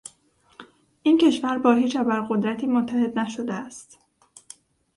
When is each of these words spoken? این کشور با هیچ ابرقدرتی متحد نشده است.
این 1.03 1.17
کشور 1.17 1.57
با 1.57 1.73
هیچ 1.73 1.95
ابرقدرتی 1.95 2.67
متحد 2.67 3.19
نشده 3.19 3.53
است. 3.53 3.99